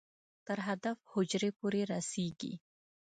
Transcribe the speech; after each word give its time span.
تر 0.47 0.57
هدف 0.67 0.97
حجرې 1.13 1.49
پورې 1.59 1.81
رسېږي. 1.91 2.53